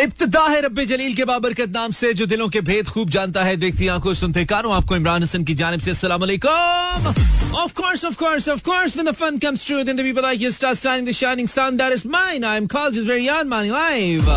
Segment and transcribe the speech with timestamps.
[0.00, 3.56] इब्तदा है रब्बे जलील के बाबरकत नाम से जो दिलों के भेद खूब जानता है
[3.56, 7.14] देखती आँखों सुनते कानों आपको इमरान हसन की जानब से अस्सलाम वालेकुम
[7.62, 10.40] Of course, of course, of course, when the fun comes true, then the people like
[10.40, 12.46] you start shining the shining sun that is mine.
[12.50, 14.30] I am called is very young man live.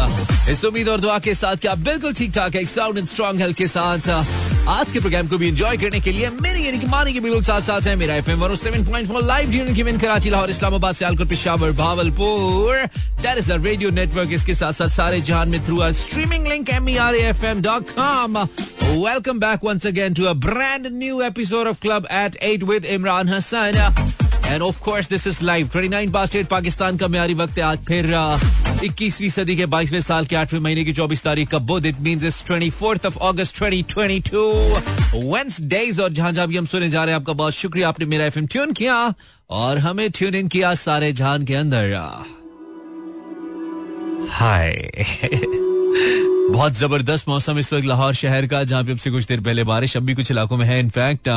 [0.50, 3.58] इस उम्मीद और दुआ के साथ क्या बिल्कुल ठीक ठाक है साउंड एंड स्ट्रॉन्ग हेल्थ
[3.58, 4.10] के साथ
[4.68, 7.42] आज के प्रोग्राम को भी एंजॉय करने के लिए मेरे यानी कि मानी के बिल्कुल
[7.44, 12.86] साथ साथ है मेरा एफएम 107.4 लाइव ड्यूरिंग की Karachi, Lahore, Islamabad, Sialkot, Peshawar, Bahawalpur
[13.22, 16.90] that is a radio network इसके साथ साथ सारे जहान में through streaming link M
[16.90, 18.46] E R F M dot com
[18.96, 23.28] Welcome back once again to a brand new episode of Club at 8 with Imran
[23.30, 23.80] Hassan.
[24.46, 28.14] And of course this is live 29 past Pakistan का म्यारी वक्त है आज फिर
[28.84, 32.26] इक्कीसवीं सदी के बाईसवें साल के आठवें महीने की चौबीस तारीख का बुध। It mean
[32.26, 34.44] is twenty fourth of August twenty twenty two
[35.34, 38.26] Wednesday और जहाँ जहाँ भी हम सुने जा रहे हैं, आपका बहुत शुक्रिया। आपने मेरा
[38.26, 39.14] एफएम ट्यून किया
[39.50, 41.94] और हमें ट्यून इन किया सारे जहान के अंदर।
[44.32, 44.72] हाय
[45.96, 49.64] बहुत ज़बरदस्त मौसम इस वक्त लाहौर शहर का, जहाँ पे अब से कुछ देर पहले
[49.64, 51.30] बारिश, अब भी कुछ इलाकों में है इनफैक्ट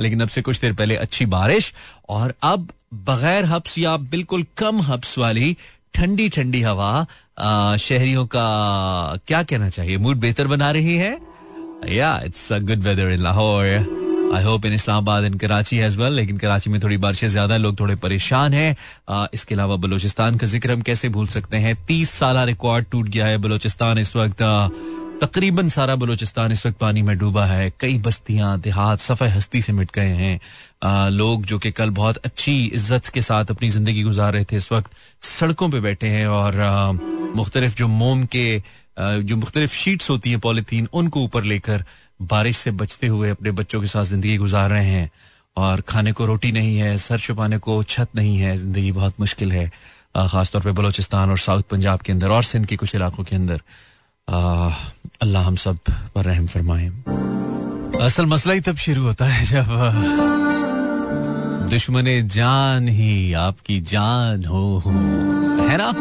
[0.00, 1.72] लेकिन अब से कुछ देर पहले अच्छी बारिश,
[2.08, 2.68] और अब
[3.08, 5.56] बगैर हब्स या बिल्कुल कम हब्स वाली
[5.94, 7.06] ठंडी ठंडी हवा
[7.80, 8.46] शहरियों का
[9.26, 9.96] क्या कहना चाहिए?
[9.98, 11.18] मूड बेहतर बना रही है?
[11.88, 16.12] या it's a good weather in Lahore I hope in Islamabad in Karachi as well
[16.12, 20.72] लेकिन कराची में थोड़ी बारिशें ज़्यादा लोग थोड़े परेशान हैं। इसके अलावा बलोचिस्तान का ज़िक्र
[20.72, 21.74] हम कैसे भूल सकते हैं?
[21.86, 24.42] तीस साल रिकॉर्ड टूट गया है बलोचिस्तान इस वक्त।
[25.22, 29.72] तकरीबन सारा बलोचिस्तान इस वक्त पानी में डूबा है। कई बस्तियाँ देहात सफ़े हस्ती से
[29.72, 30.38] मिट गए हैं।
[30.82, 34.56] आ, लोग जो कि कल बहुत अच्छी इज़्ज़त के साथ अपनी ज़िंदगी गुजार रहे थे
[34.56, 34.90] इस वक्त
[35.22, 36.54] सड़कों पे बैठे हैं और
[37.36, 38.62] मुख्तलिफ़ जो मोम के
[38.98, 41.84] आ, जो मुख्तलिफ़ शीट्स होती हैं पॉलिथीन उनको ऊपर लेकर
[42.30, 45.10] बारिश से बचते हुए अपने बच्चों के साथ ज़िंदगी गुजार रहे हैं
[45.56, 49.52] और खाने को रोटी नहीं है, सर छुपाने को छत नहीं है, ज़िंदगी बहुत मुश्किल
[49.52, 49.70] है
[50.16, 53.60] खासतौर पर बलोचिस्तान और साउथ पंजाब के अंदर और सिंध के कुछ इलाकों के अंदर।
[55.22, 55.78] अल्लाह हम सब
[56.14, 56.86] पर रहम फरमाए।
[58.02, 59.66] असल मसला ही तब शुरू होता है जब
[61.70, 64.82] दुश्मन जान ही आपकी जान हो।
[65.68, 65.92] है ना?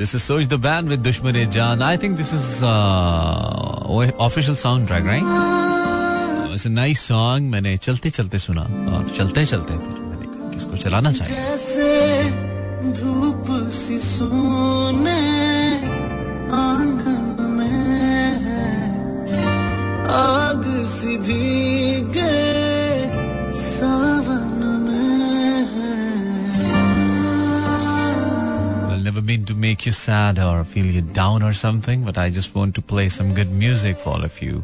[0.00, 2.64] This is Soch the band with Dushman Jaan I think this is
[4.20, 4.56] official
[4.86, 5.22] soundtrack right
[6.66, 11.36] nice song मैंने चलते चलते सुना और चलते चलते फिर मैंने कहा किसको चलाना चाहिए?
[13.00, 15.20] धूप सी सोने
[16.60, 18.10] आँगन में
[20.10, 22.19] आग सी भीगे
[29.19, 32.55] never mean to make you sad or feel you down or something, but I just
[32.55, 34.63] want to play some good music for all of you.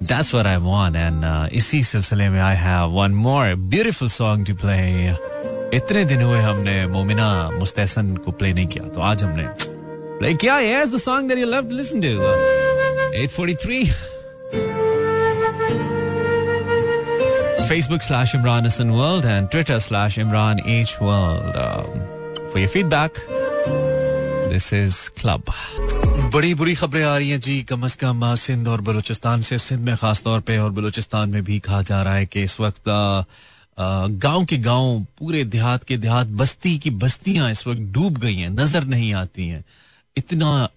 [0.00, 0.96] That's what I want.
[0.96, 5.14] And uh, इसी सिलसिले में I have one more beautiful song to play.
[5.74, 9.46] इतने दिन हुए हमने मोमिना मुस्तैसन को play नहीं किया तो आज हमने
[10.18, 12.12] प्ले किया Here's the song that you love to listen to.
[13.14, 13.90] 843.
[17.68, 21.56] Facebook slash Imran Hassan World and Twitter slash Imran H World.
[21.56, 22.16] Um,
[22.50, 23.18] for your feedback.
[23.67, 25.43] This is club
[26.33, 29.81] बड़ी बुरी खबरें आ रही हैं जी, कम अज कम सिंध और बलूचिस्तान से। सिंध
[29.85, 32.83] में खास तौर पे और बलूचिस्तान में भी कहा जा रहा है कि इस वक्त
[33.77, 38.49] गाँव के गाँव, पूरे देहात के देहात बस्ती की बस्तियाँ इस वक्त डूब गई हैं,
[38.49, 39.63] नज़र नहीं आती हैं।
[40.15, 40.69] इतना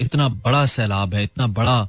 [0.00, 1.88] इतना बड़ा सैलाब है, इतना बड़ा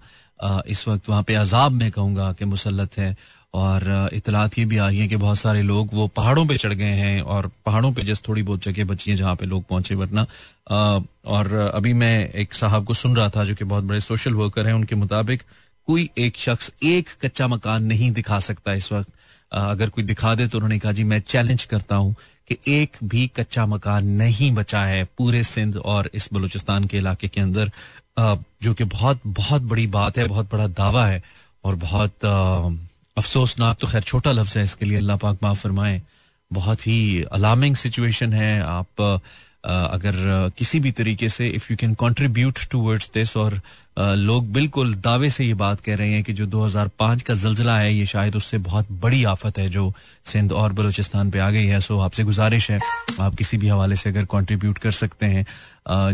[0.68, 3.16] इस वक्त वहाँ पे अजाब में कहूँगा कि मुसलत है।
[3.54, 6.74] और इतलात ये भी आ रही है कि बहुत सारे लोग वो पहाड़ों पे चढ़
[6.74, 9.96] गए हैं और पहाड़ों पे जस्ट थोड़ी बहुत जगह बची है जहाँ पे लोग पहुँचे,
[9.96, 10.26] वरना
[11.28, 14.68] और अभी मैं एक साहब को सुन रहा था जो कि बहुत बड़े सोशल वर्कर
[14.68, 15.44] हैं, उनके मुताबिक
[15.88, 19.12] कोई एक शख्स एक कच्चा मकान नहीं दिखा सकता इस वक्त।
[19.52, 22.16] अगर कोई दिखा दे तो उन्होंने कहा, जी, मैं चैलेंज करता हूँ
[22.50, 27.28] कि एक भी कच्चा मकान नहीं बचा है पूरे सिंध और इस बलूचिस्तान के इलाके
[27.28, 27.72] के अंदर।
[28.64, 31.22] जो कि बहुत बहुत बड़ी बात है, बहुत बड़ा दावा है
[31.64, 32.26] और बहुत
[33.18, 36.02] अफसोसनाक तो खैर छोटा लफ्ज है, इसके लिए अल्लाह पाक माफ़ फरमाए।
[36.52, 39.02] बहुत ही अलार्मिंग सिचुएशन है। आप
[39.64, 40.16] अगर
[40.58, 43.60] किसी भी तरीके से if you can contribute towards this और
[43.98, 47.94] लोग बिल्कुल दावे से ये बात कह रहे हैं कि जो 2005 का जलजिला है,
[47.94, 49.94] ये शायद उससे बहुत बड़ी आफत है जो
[50.26, 52.80] सिंध और बलूचिस्तान पे आ गई है। सो आपसे गुजारिश है,
[53.20, 55.46] आप किसी भी हवाले से अगर कंट्रीब्यूट कर सकते हैं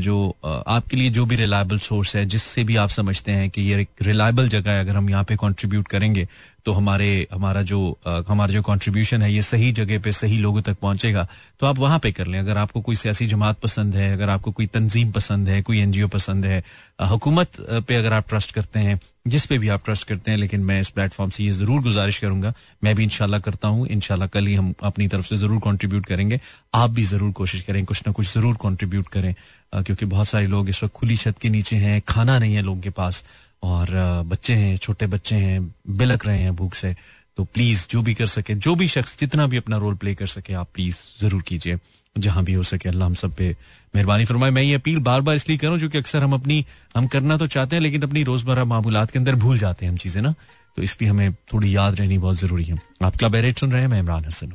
[0.02, 3.82] जो आपके लिए जो भी रिलायबल सोर्स है, जिससे भी आप समझते हैं कि ये
[3.82, 6.28] एक रिलायबल जगह है, अगर हम यहाँ पे कॉन्ट्रीब्यूट करेंगे
[6.66, 7.80] तो हमारे, हमारा जो
[8.28, 11.28] हमारा जो कंट्रीब्यूशन है, ये सही जगह पे सही लोगों तक पहुंचेगा
[11.60, 14.52] तो आप वहाँ पे कर लें। अगर आपको कोई सियासी जमात पसंद है, अगर आपको
[14.52, 16.64] कोई तंजीम पसंद है, कोई एनजीओ पसंद है
[17.02, 20.62] हुकूमत पे अगर आप ट्रस्ट करते हैं, जिस पे भी आप ट्रस्ट करते हैं, लेकिन
[20.64, 22.54] मैं इस प्लेटफॉर्म से ये ज़रूर गुजारिश करूँगा,
[22.84, 26.40] मैं भी इंशाल्लाह करता हूँ, इंशाल्लाह कल ही हम अपनी तरफ़ से ज़रूर कंट्रीब्यूट करेंगे।
[26.74, 29.34] आप भी ज़रूर कोशिश करें, कुछ ना कुछ ज़रूर कंट्रीब्यूट करें
[29.76, 32.82] क्योंकि बहुत सारे लोग इस वक्त खुली छत के नीचे हैं, खाना नहीं है लोगों
[32.82, 33.24] के पास
[33.64, 33.88] और
[34.28, 35.62] बच्चे हैं, छोटे बच्चे हैं
[35.98, 36.96] बिलक रहे हैं भूख से
[37.38, 40.28] तो प्लीज़ जो भी कर सके, जो भी शख्स जितना भी अपना रोल प्ले कर
[40.28, 41.78] सके, आप प्लीज़ ज़रूर कीजिए,
[42.16, 43.50] जहाँ भी हो सके, अल्लाह हम सब पे
[43.94, 46.66] मेहरबानी फरमाए। मैं ये अपील बार बार इसलिए करूँ क्योंकि अक्सर हम अपनी,
[46.96, 49.98] हम करना तो चाहते हैं, लेकिन अपनी रोज़मर्रा मामूलात के अंदर भूल जाते हैं हम
[49.98, 50.34] चीज़ें ना
[50.78, 53.88] तो इसलिए हमें थोड़ी याद रहनी बहुत ज़रूरी है। आप क्लब एरेट सुन रहे हैं,
[53.90, 54.52] मैं Imran Hassan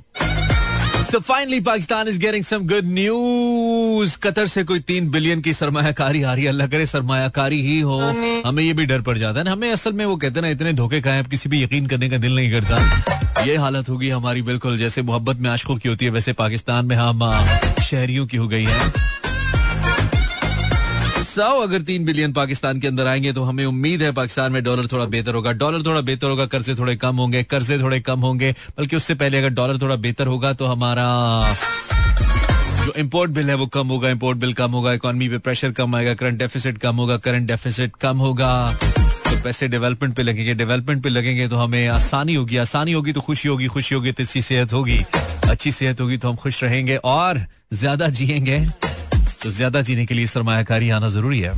[1.14, 4.16] So finally, Pakistan is getting some good news.
[4.16, 7.98] Qatar से कोई तीन बिलियन की सरमाकारी आ रही है। अल्लाह करे, सरमायाकारी ही हो।
[8.46, 10.72] हमें ये भी डर पड़ जाता है हमें असल में वो कहते हैं ना, इतने
[10.72, 14.42] धोखे खाए अब किसी भी यकीन करने का दिल नहीं करता। ये हालत होगी हमारी,
[14.42, 17.46] बिल्कुल, जैसे मोहब्बत में आशकों की होती है, वैसे पाकिस्तान में हम
[17.82, 18.92] शहरियों की हो गई है।
[21.34, 24.86] सौ अगर तीन बिलियन पाकिस्तान के अंदर आएँगे तो हमें उम्मीद है पाकिस्तान में डॉलर
[24.86, 28.54] थोड़ा बेहतर होगा। डॉलर थोड़ा बेहतर होगा, कर्जे थोड़े कम होंगे, कर्जे थोड़े कम होंगे,
[28.78, 31.06] बल्कि उससे पहले अगर डॉलर थोड़ा बेहतर होगा तो हमारा
[32.84, 35.96] जो इम्पोर्ट बिल है वो कम होगा इम्पोर्ट बिल कम होगा इकोनॉमी पे प्रेशर कम
[35.96, 41.02] आएगा करंट डेफिसिट कम होगा करंट डेफिसिट कम होगा। तो पैसे डेवलपमेंट पे लगेंगे डेवलपमेंट
[41.02, 44.42] पे लगेंगे तो हमें आसानी होगी आसानी होगी तो खुशी होगी खुशी होगी तो अच्छी
[44.42, 45.02] सेहत होगी,
[45.48, 48.66] अच्छी सेहत होगी तो हम खुश रहेंगे और ज़्यादा जिएँगे।
[49.44, 51.52] तो ज़्यादा जीने के लिए सरमायाकारी आना ज़रूरी है।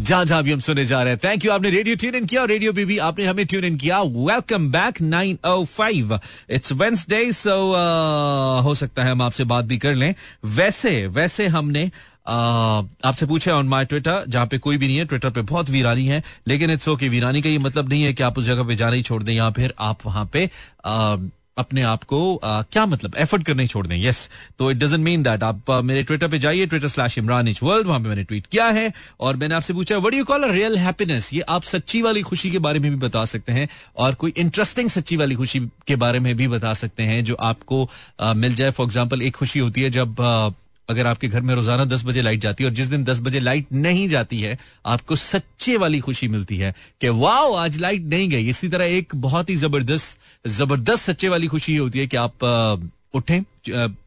[0.00, 2.40] जहाँ जहाँ भी हम सुने जा रहे हैं थैंक यू आपने रेडियो ट्यून इन किया
[2.42, 6.18] और रेडियो भी आपने हमें ट्यून इन किया। Welcome back 905
[6.50, 7.56] it's Wednesday so
[8.64, 10.14] हो सकता है हम आपसे बात भी कर लें।
[10.44, 15.04] वैसे वैसे हमने uh, आपसे पूछे ऑन माई ट्विटर जहाँ पे कोई भी नहीं है
[15.04, 18.22] ट्विटर पे बहुत वीरानी है लेकिन इट्स ओके वीरानी का ये मतलब नहीं है कि
[18.22, 21.18] आप उस जगह पे जाना ही छोड़ दें या फिर आप वहाँ पे uh,
[21.58, 23.14] अपने आप को क्या मतलब?
[23.16, 24.28] एफर्ट करने छोड़ दें। यस
[24.58, 27.86] तो इट डजेंट मीन दैट आप मेरे ट्विटर पे जाइए Twitter slash Imran H world
[27.86, 30.78] वहाँ पे मैंने ट्वीट किया है। और मैंने आपसे पूछा what you call a real
[30.78, 34.32] happiness ये आप सच्ची वाली खुशी के बारे में भी बता सकते हैं और कोई
[34.36, 37.88] इंटरेस्टिंग सच्ची वाली खुशी के बारे में भी बता सकते हैं जो आपको
[38.22, 40.14] मिल जाए। फॉर एग्ज़ाम्पल एक खुशी होती है जब
[40.88, 43.40] अगर आपके घर में रोज़ाना दस बजे लाइट जाती है और जिस दिन दस बजे
[43.40, 48.28] लाइट नहीं जाती है, आपको सच्चे वाली खुशी मिलती है कि वाओ, आज लाइट नहीं
[48.30, 52.44] गई। इसी तरह एक बहुत ही ज़बरदस्त ज़बरदस्त सच्चे वाली खुशी होती है कि आप
[53.14, 53.42] उठें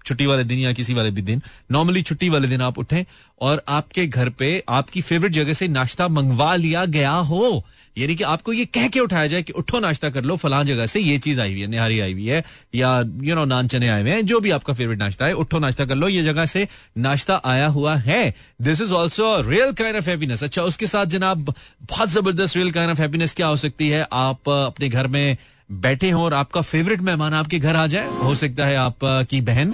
[0.05, 1.41] छुट्टी वाले दिन या किसी वाले भी दिन
[1.71, 3.03] नॉर्मली छुट्टी वाले दिन आप उठें
[3.41, 7.63] और आपके घर पे आपकी फेवरेट जगह से नाश्ता मंगवा लिया गया हो।
[7.97, 10.85] यानी कि आपको ये कह के उठाया जाए कि उठो नाश्ता कर लो, फलां जगह
[10.85, 12.43] से ये चीज़ आई हुई है, निहारी आई हुई है,
[12.75, 15.59] या यू नो नान चने आए हुए हैं, जो भी आपका फेवरेट नाश्ता है, उठो
[15.59, 16.67] नाश्ता कर लो, ये जगह से
[16.97, 21.53] नाश्ता आया हुआ है। This is also real kind of happiness अच्छा उसके साथ जनाब,
[21.81, 24.07] बहुत ज़बरदस्त रियल काइंड ऑफ़ हैप्पीनेस क्या हो सकती है?
[24.13, 25.37] आप अपने घर में
[25.71, 29.73] बैठे हो और आपका फेवरेट मेहमान आपके घर आ जाए। हो सकता है आपकी बहन,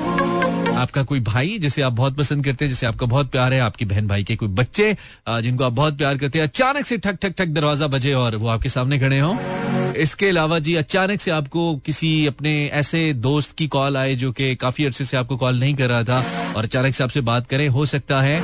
[0.78, 3.86] आपका कोई भाई जिसे आप बहुत पसंद करते हैं, जिसे आपका बहुत प्यार है, आपकी
[3.86, 4.96] बहन भाई के कोई बच्चे
[5.30, 8.48] जिनको आप बहुत प्यार करते हैं। अचानक से ठक ठक ठक दरवाज़ा बजे और वो
[8.48, 13.68] आपके सामने खड़े हों। इसके अलावा जी, अचानक से आपको किसी अपने ऐसे दोस्त की
[13.70, 16.24] कॉल आए जो कि काफ़ी अरसे से आपको कॉल नहीं कर रहा था
[16.56, 18.42] और अचानक से आपसे बात करें। हो सकता है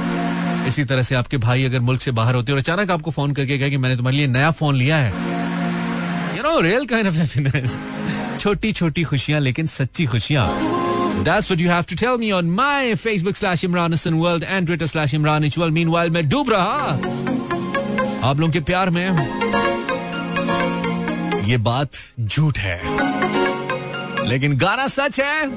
[0.68, 3.58] इसी तरह से आपके भाई अगर मुल्क से बाहर होते और अचानक आपको फ़ोन करके
[3.60, 5.63] कहा कि मैंने तुम्हारे लिए नया फ़ोन लिया है।
[6.54, 7.78] No real kind of happiness
[8.40, 10.48] छोटी छोटी खुशियाँ लेकिन सच्ची खुशियाँ
[11.26, 14.68] That's what you have to tell me on my Facebook slash Imran Hassan World and
[14.68, 15.74] Twitter slash Imran Ichwal.
[15.78, 16.90] Meanwhile, मैं डूब रहा
[18.30, 19.06] आप लोगों के प्यार में
[21.48, 22.80] ये बात झूठ है
[24.30, 25.48] लेकिन गाना सच है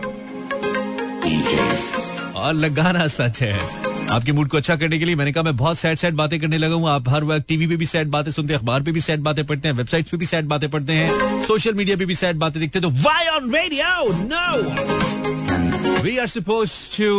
[2.33, 5.79] और लगाना सच है आपके मूड को अच्छा करने के लिए मैंने कहा, मैं बहुत
[5.79, 8.53] सैड सैड बातें करने लगा हूँ। आप हर वक्त टीवी पे भी सैड बातें सुनते
[8.53, 11.43] हैं, अखबार पे भी सैड बातें पढ़ते हैं वेबसाइट पे भी सैड बातें पढ़ते हैं
[11.47, 16.73] सोशल मीडिया पे भी सैड बातें दिखते तो why on radio no we are suppose
[16.97, 17.11] to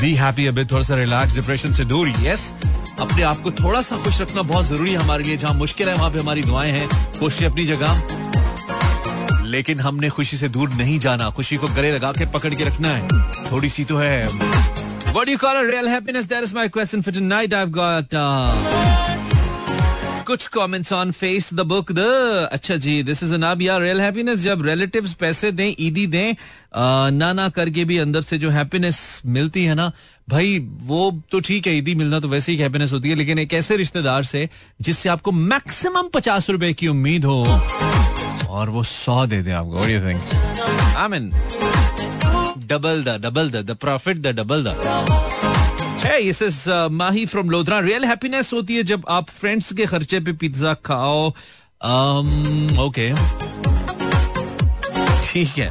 [0.00, 2.52] be happy अभी थोड़ा सा रिलैक्स डिप्रेशन से दूर यस
[3.00, 5.94] अपने आप को थोड़ा सा खुश रखना बहुत ज़रूरी है हमारे लिए, जहाँ मुश्किल है,
[5.94, 6.88] वहाँ पे हमारी दुआएँ हैं
[7.20, 12.26] कोशिश अपनी जगह। लेकिन हमने खुशी से दूर नहीं जाना, खुशी को गले लगा के
[12.30, 14.77] पकड़ के रखना है। थोड़ी सी तो है
[15.14, 16.26] What do you call a real happiness?
[16.26, 17.52] That is my question for tonight.
[17.52, 18.96] I've got uh,
[20.26, 22.00] कुछ comments on face the book the
[22.52, 26.34] अच्छा जी दिस इज़ अनाब या रियल हैप्पीनेस जब रिलेटिव्स पैसे दें ईदी दें
[27.10, 29.90] ना ना करके भी अंदर से जो हैप्पीनेस मिलती है ना
[30.30, 30.58] भाई
[30.90, 33.76] वो तो ठीक है ईदी मिलना तो वैसे ही हैप्पीनेस होती है लेकिन एक ऐसे
[33.76, 34.48] रिश्तेदार से
[34.80, 37.42] जिससे आपको मैक्सिमम पचास रुपए की उम्मीद हो
[38.48, 39.78] और वो सौ दे दे आपको.
[40.98, 41.32] I mean
[42.66, 44.68] double the double the profit the double the
[46.92, 51.28] Mahi from Lodhra real happiness होती है जब आप फ्रेंड्स के खर्चे पे पिज्जा खाओ।
[52.86, 53.18] ओके um,
[55.24, 55.70] ठीक है।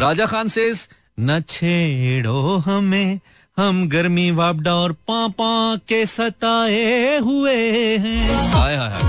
[0.00, 0.72] राजा खान से
[1.20, 3.20] न छेड़ो हमें
[3.56, 7.56] हम गर्मी वापडा और पापा के सताए हुए
[7.98, 9.00] हैं। हाय हाय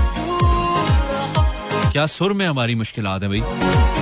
[1.92, 3.99] क्या सुर में हमारी मुश्किल है भाई।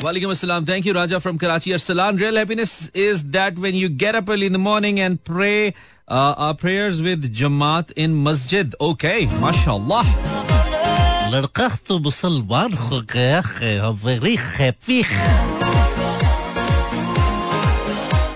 [0.00, 0.64] Walaikum assalam.
[0.64, 1.72] Thank you, Raja from Karachi.
[1.72, 5.74] Arsalan, real happiness is that when you get up early in the morning and pray
[6.08, 8.74] uh, our prayers with Jamaat in Masjid.
[8.80, 10.04] Okay, mashallah.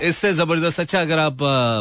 [0.03, 1.37] इससे ज़बरदस्त अच्छा अगर आप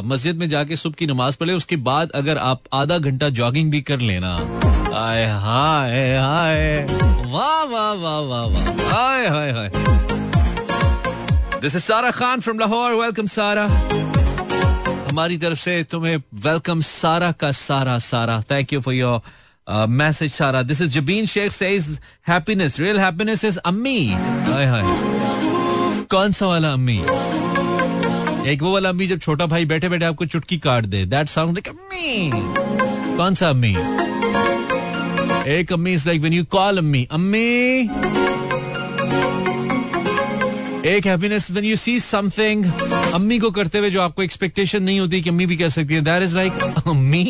[0.06, 3.80] मस्जिद में जाके सुबह की नमाज़ पढ़े, उसके बाद अगर आप आधा घंटा जॉगिंग भी
[3.82, 4.34] कर लेना।
[4.96, 6.86] आए, हाय हाय।
[7.32, 9.70] वाह वाह वाह वाह वाह। हाय हाय हाय।
[11.60, 13.64] दिस इज़ सारा खान फ्रॉम लाहौर वेलकम सारा
[15.10, 18.42] हमारी तरफ़ से तुम्हें वेलकम सारा का सारा Sara.
[18.50, 23.58] Thank you for your message Sara this is Jabeen Sheikh says happiness real happiness is
[23.66, 24.82] अम्मी हाय हाय।
[26.10, 26.98] कौन सा वाला अम्मी
[28.46, 31.58] एक वो वाला अम्मी जब छोटा भाई बैठे बैठे आपको चुटकी काट दे। दैट साउंड
[31.58, 32.30] लाइक अम्मी
[33.16, 33.70] कौन सा अम्मी?
[35.52, 37.88] एक अम्मी is like when you call अम्मी। अम्मी?
[40.88, 42.64] एक happiness when you see something
[43.14, 46.00] अम्मी को करते हुए जो आपको एक्सपेक्टेशन नहीं होती कि अम्मी भी कर सकती है।
[46.00, 46.52] दैट इज़ लाइक
[46.86, 47.22] अम्मी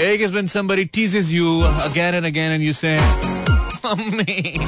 [0.00, 2.96] एक is when somebody teases you again and again and you say
[3.86, 4.58] अम्मी।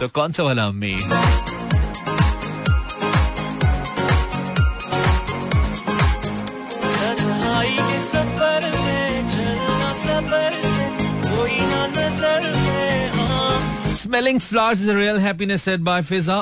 [0.00, 0.96] सो कौन सा वाला अम्मी
[14.00, 16.38] Smelling flowers is a real happiness said by Fiza.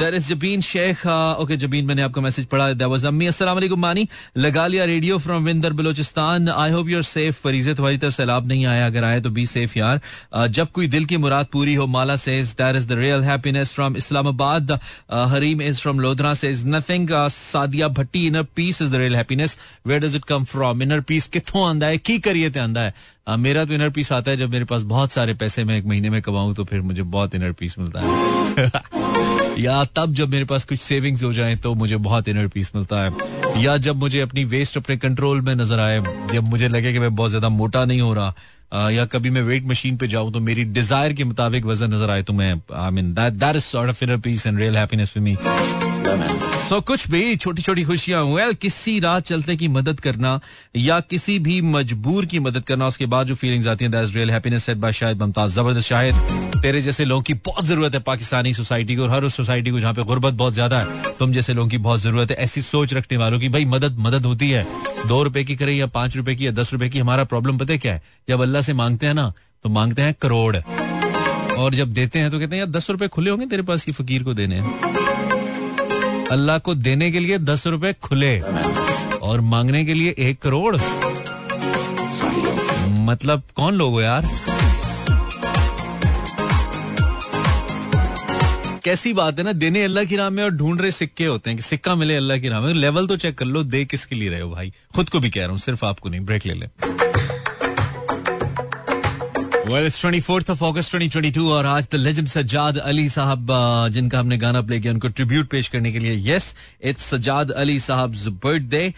[0.00, 1.04] That is Jabeen Sheikh.
[1.04, 2.68] Uh, okay, Jabeen, मैंने आपका मैसेज पढ़ा.
[2.78, 3.26] That was अम्मी.
[3.40, 4.06] वालेकुम मानी.
[4.36, 6.48] लगा लिया radio from Windar Balochistan.
[6.48, 7.40] I hope you're safe.
[7.42, 8.86] फरीजे तुम्हारी तरफ़ सैलाब नहीं आया.
[8.86, 10.00] अगर आए तो बी सेफ़ यार.
[10.36, 13.72] Uh, जब कोई दिल की मुराद पूरी हो माला says that is the real happiness
[13.72, 14.70] from Islamabad.
[14.70, 17.10] Uh, Harim is from Lodhra says nothing.
[17.12, 19.56] Uh, Sadia Bhatti inner peace is the real happiness.
[19.82, 20.80] Where does it come from?
[20.80, 21.98] Inner peace कितों आंदा है?
[21.98, 22.94] की करिए ते आंदा है?
[23.28, 25.84] Uh, मेरा तो inner peace आता है जब मेरे पास बहुत सारे पैसे मैं एक
[25.86, 30.44] महीने में कमाऊं तो फिर मुझे बहुत इनर पीस मिलता है या तब जब मेरे
[30.44, 34.20] पास कुछ सेविंग्स हो जाए तो मुझे बहुत इनर पीस मिलता है। या जब मुझे
[34.20, 36.00] अपनी वेस्ट अपने कंट्रोल में नज़र आए,
[36.32, 39.66] जब मुझे लगे कि मैं बहुत ज़्यादा मोटा नहीं हो रहा या कभी मैं वेट
[39.66, 43.12] मशीन पे जाऊँ तो मेरी डिज़ायर के मुताबिक वज़न नज़र आए तो मैं I mean
[43.14, 45.36] that that is sort of inner peace and real happiness for me
[46.10, 50.38] so so, कुछ भी छोटी छोटी खुशियाँ वेल किसी राह चलते की मदद करना
[50.76, 54.30] या किसी भी मजबूर की मदद करना उसके बाद जो फीलिंग्स आती हैं that real
[54.30, 56.14] happiness set by शायद मुमताज़ ज़बरदस्त शायद
[56.62, 59.80] तेरे जैसे लोगों की बहुत ज़रूरत है पाकिस्तानी सोसाइटी को और हर उस सोसाइटी को
[59.80, 62.94] जहाँ पे गुर्बत बहुत ज़्यादा है तुम जैसे लोगों की बहुत ज़रूरत है ऐसी सोच
[62.94, 64.66] रखने वालों की भाई मदद मदद होती है।
[65.06, 67.76] दो रुपए की करे या पाँच रुपए की या दस रुपए की हमारा प्रॉब्लम पता
[67.76, 68.02] क्या है?
[68.28, 69.32] जब अल्लाह से मांगते हैं ना
[69.64, 73.30] तो मांगते हैं करोड़। और जब देते हैं तो कहते हैं यार दस रुपए खुले
[73.30, 74.60] होंगे तेरे पास की फकीर को देने?
[76.30, 78.40] अल्लाह को देने के लिए दस रुपए खुले
[79.22, 80.76] और मांगने के लिए एक करोड़।
[83.04, 84.28] मतलब कौन लोग हो यार?
[88.84, 91.56] कैसी बात है ना, देने अल्लाह की राह में और ढूंढ रहे सिक्के होते हैं,
[91.56, 94.28] कि सिक्का मिले अल्लाह की राह में। लेवल तो चेक कर लो, दे किसके लिए
[94.28, 94.72] रहे हो भाई?
[94.94, 97.09] खुद को भी कह रहा हूँ, सिर्फ़ आपको नहीं, ब्रेक ले ले।
[99.70, 103.46] Well, it's 24th of August 2022 और आज द लेजेंड सज्जाद अली साहब
[103.92, 106.54] जिनका हमने गाना प्ले किया उनको ट्रिब्यूट पेश करने के लिए। यस
[106.90, 108.92] इट्स सज्जाद अली साहब बर्थडे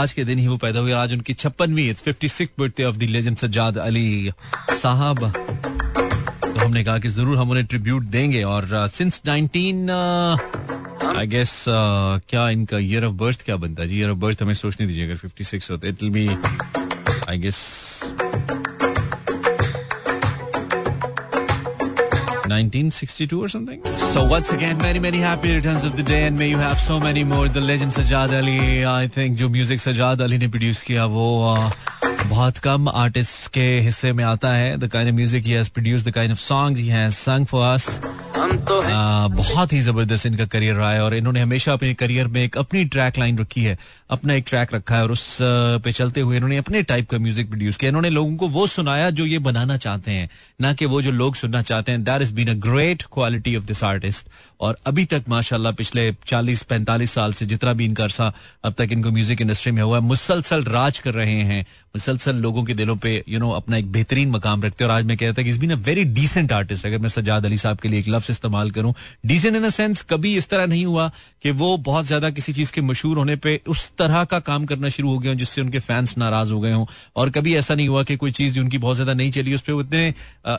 [0.00, 2.96] आज के दिन ही वो पैदा हुए आज उनकी छप्पनवीं it's fifty six birthday of
[2.96, 4.30] the legend Sajjad Ali
[4.82, 5.18] Sahab.
[5.24, 12.48] तो हमने कहा कि ज़रूर हम उन्हें ट्रिब्यूट देंगे और सिंस नाइनटीन आई गेस क्या
[12.50, 13.88] इनका ईयर ऑफ़ बर्थ क्या बनता है?
[13.88, 16.28] जी ईयर ऑफ़ बर्थ हमें सोचने दीजिए अगर फिफ्टी सिक्स होते it will be
[17.28, 17.58] I guess
[22.53, 23.83] 1962 or something.
[24.13, 26.99] So once again, many many happy returns of the day, and may you have so
[26.99, 27.47] many more.
[27.47, 31.27] The legend Sajad Ali, I think, जो music Sajjad Ali ने produce किया वो
[32.29, 36.03] बहुत कम artist के हिस्से में आता है the kind of music he has produce
[36.05, 37.99] the kind of songs he has sung for us
[38.44, 42.84] बहुत ही ज़बरदस्त इनका करियर रहा है और इन्होंने हमेशा अपने करियर में एक अपनी
[42.84, 43.76] ट्रैक लाइन रखी है,
[44.10, 45.38] अपना एक ट्रैक रखा है और उस
[45.84, 49.10] पे चलते हुए इन्होंने अपने टाइप का म्यूज़िक प्रोड्यूस किया। इन्होंने लोगों को वो सुनाया
[49.10, 50.28] जो ये बनाना चाहते हैं,
[50.60, 53.64] ना कि वो जो लोग सुनना चाहते हैं। That is been a great quality of
[53.64, 54.28] this artist
[54.60, 58.32] और अभी तक, माशाल्लाह, पिछले 40-45 साल से जितना भी इनका अरसा
[58.64, 62.64] अब तक इनको म्यूज़िक इंडस्ट्री में हुआ है, मुसलसल राज कर रहे हैं, मुसलसल लोगों
[62.64, 65.42] के दिलों पे यू नो अपना एक बेहतरीन मकाम रखते हैं। और आज मैं कहता
[65.42, 68.08] कि is been a very decent artist अगर मैं सजाद अली साहब के लिए एक
[68.08, 68.94] लफ्ज इस्तेमाल करूँ।
[69.26, 71.10] डिसेंट इन सेंस कभी इस तरह नहीं हुआ
[71.44, 74.88] कि वो बहुत ज़्यादा किसी चीज़ के मशहूर होने पे उस तरह का काम करना
[74.90, 76.86] शुरू हो गया जिससे उनके फैंस नाराज़ हो गए हों।
[77.16, 79.72] और कभी ऐसा नहीं हुआ कि कोई चीज़ उनकी बहुत ज़्यादा नहीं चली, उस पर
[79.74, 80.06] उतने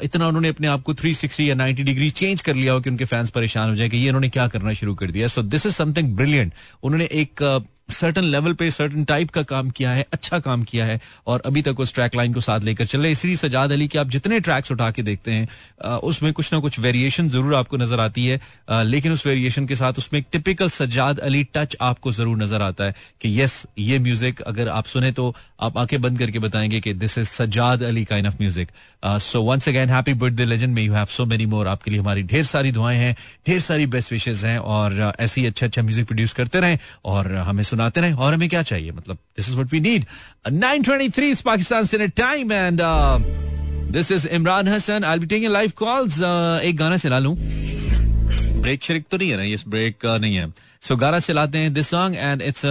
[0.04, 2.90] इतना उन्होंने अपने आप को थ्री सिक्सटी या नाइन्टी डिग्री चेंज कर लिया हो कि
[2.90, 5.66] उनके फैंस परेशान हो जाए कि ये उन्होंने क्या करना शुरू कर दिया। So this
[5.66, 6.54] is something brilliant
[6.84, 7.44] उन्होंने एक
[7.90, 11.62] सर्टन लेवल पे सर्टन टाइप का काम किया है अच्छा काम किया है, और अभी
[11.62, 14.40] तक उस ट्रैक लाइन को साथ लेकर चल रहे इसलिए सजाद अली के आप जितने
[14.40, 18.40] ट्रैक्स उठा के देखते हैं उसमें कुछ ना कुछ वेरिएशन ज़रूर आपको नज़र आती है
[18.84, 22.84] लेकिन उस वेरिएशन के साथ उसमें एक टिपिकल सजाद अली टच आपको ज़रूर नज़र आता
[22.84, 26.94] है कि यस ये म्यूज़िक अगर आप सुने तो आप आँखें बंद करके बताएँगे कि
[26.96, 28.72] this is Sajjad Ali kind of music
[29.22, 32.24] so once again happy birthday legend may you have so many more आपके लिए हमारी
[32.24, 33.16] ढेर सारी दुआएँ हैं,
[33.48, 37.34] ढेर सारी बेस्ट विशेष हैं, और ऐसे ही अच्छा अच्छा म्यूज़िक प्रोड्यूस करते रहें, और
[37.36, 38.92] हमें सुनाते रहे। और हमें क्या चाहिए?
[38.92, 40.06] मतलब this is what we need
[40.52, 42.82] nine twenty three Pakistan से time and
[43.92, 46.22] this is Imran Hassan I be taking live calls
[46.64, 47.36] एक गाना चला लू।
[48.62, 49.44] ब्रेक शरिक तो नहीं है ना?
[49.44, 50.46] ये ब्रेक uh, नहीं है।
[50.88, 52.62] सो गाना चलाते हैं दिस सॉन्ग एंड इट्स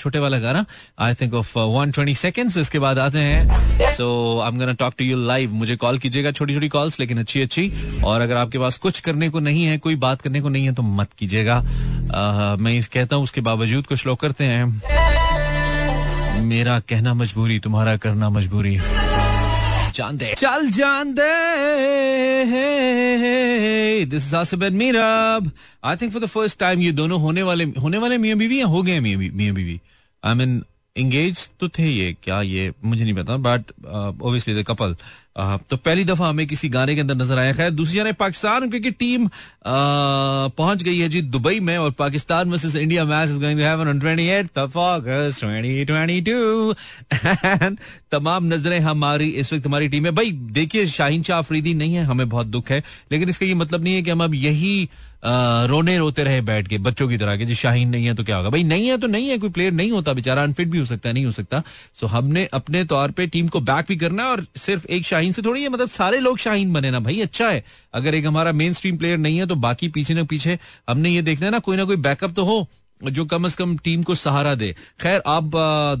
[0.00, 0.64] छोटे वाला गाना
[0.98, 4.06] I think of one twenty seconds इसके बाद आते हैं so
[4.40, 7.42] I am gonna talk to you live मुझे कॉल कीजिएगा छोटी छोटी कॉल्स लेकिन अच्छी
[7.42, 7.72] अच्छी
[8.04, 10.72] और अगर आपके पास कुछ करने को नहीं है कोई बात करने को नहीं है
[10.74, 11.62] तो मत कीजिएगा।
[12.04, 14.64] Uh, मैं कहता हूँ उसके बावजूद कुछ लोग करते हैं।
[16.44, 18.76] मेरा कहना मजबूरी तुम्हारा करना मजबूरी।
[19.94, 21.32] जान दे। चल जान दे।
[24.04, 25.50] This is Asif and Meerab
[25.84, 28.66] I think for the first time ये दोनों होने वाले होने वाले मियाँ बीवी या
[28.66, 29.18] हो गए मियाँ
[29.54, 29.80] बीवी?
[30.24, 30.62] आई मीन
[30.96, 34.96] एंगेज तो थे ये, क्या ये, मुझे नहीं पता बट ऑब्वियसली द कपल
[35.36, 38.90] तो पहली दफ़ा हमें किसी गाने के अंदर नज़र आया। खैर, दूसरी जाने पाकिस्तान, क्योंकि
[38.92, 39.28] टीम
[39.66, 43.88] पहुँच गई है जी दुबई में, और Pakistan versus India match is going to happen
[43.88, 46.74] on 28th of August 2022
[47.62, 47.78] and
[48.12, 52.04] तमाम नज़रें हमारी इस वक्त हमारी टीम है भाई, देखिए, शाहीन शाह अफरीदी नहीं है,
[52.04, 54.88] हमें बहुत दुख है। लेकिन इसका ये मतलब नहीं है कि हम अब यही
[55.26, 58.36] रोने रोते रहे बैठ के, बच्चों की तरह के जी शाहीन नहीं है तो क्या
[58.36, 58.50] होगा?
[58.50, 61.08] भाई, नहीं है तो नहीं है, कोई प्लेयर नहीं होता बेचारा अनफिट भी हो सकता
[61.08, 61.62] है, नहीं हो सकता।
[62.00, 65.42] सो हमने अपने तौर पे टीम को बैक भी करना और सिर्फ़ एक शाहीन से
[65.42, 67.64] थोड़ी है मतलब सारे लोग शाहीन बने ना भाई अच्छा है।
[67.94, 71.22] अगर एक हमारा मेन स्ट्रीम प्लेयर नहीं है तो बाकी पीछे ना पीछे, हमने ये
[71.22, 72.66] देखना है ना, कोई ना कोई बैकअप तो हो,
[73.00, 75.50] जो कम से कम टीम को सहारा दे। खैर, आप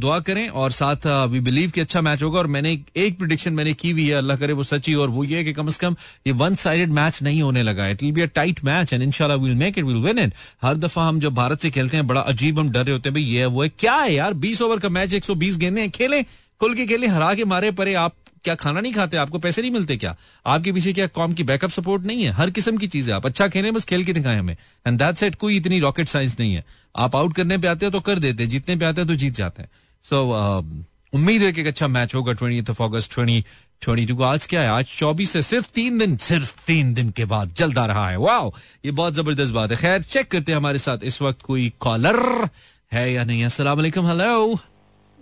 [0.00, 3.72] दुआ करें, और साथ वी बिलीव कि अच्छा मैच होगा, और मैंने एक प्रिडिक्शन मैंने
[3.74, 6.32] की हुई है, अल्लाह करे वो सच्ची, और वो ये कि कम से कम ये
[6.34, 9.54] वन साइडेड मैच नहीं होने लगा। It will be a tight match and इंशाल्लाह will
[9.54, 12.58] make it will win it हर दफ़ा हम जब भारत से खेलते हैं, बड़ा अजीब
[12.58, 15.14] हम डरे होते हैं, भाई, ये वो है, क्या है यार, बीस ओवर का मैच
[15.14, 16.22] एक सौ बीस गेंदे खेले,
[16.60, 19.16] खुल के खेले, हरा के मारे परे आप क्या खाना नहीं खाते?
[19.16, 20.16] आपको पैसे नहीं मिलते क्या?
[20.46, 22.30] आपके पीछे क्या कॉम की बैकअप सपोर्ट नहीं है?
[22.30, 25.34] हर किस्म की चीज़ें आप अच्छा खेले बस खेल के दिखाएँ हमें। एंड दैट सेट
[25.34, 26.64] कोई इतनी रॉकेट साइंस नहीं है।
[26.96, 29.34] आप आउट करने पे आते हो तो कर देते जीतने पे आते हैं तो जीत
[29.34, 29.70] जाते हैं।
[30.04, 33.44] सो so, uh, उम्मीद है कि एक अच्छा मैच होगा twenty of August twenty
[33.80, 34.68] twenty two को आज क्या है?
[34.68, 38.16] आज चौबीस से सिर्फ़ तीन दिन सिर्फ़ तीन दिन के बाद जल्द आ रहा है।
[38.16, 38.46] वाह
[38.84, 42.48] ये बहुत ज़बरदस्त बात है। खैर चेक करते हैं हमारे साथ इस वक्त कोई कॉलर
[42.92, 44.73] है या नहीं वालेकुम हेलो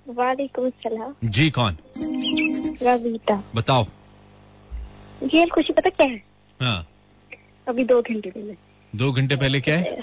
[0.08, 1.76] वालेकुम सलाम। जी कौन?
[2.82, 3.86] रवीता। बताओ।
[5.34, 6.22] ये खुशी पता क्या है?
[6.60, 6.86] हाँ।
[7.68, 8.56] अभी दो घंटे पहले।
[8.92, 9.98] दो घंटे पहले क्या है?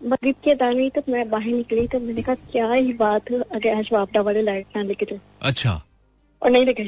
[0.00, 3.40] मगरिब के दानी तक मैं बाहर निकली तो मैंने कहा क्या ही बात है?
[3.40, 5.82] अगर आज वापडा वाले लाइट ना लेके तो अच्छा।
[6.42, 6.84] और नहीं लेके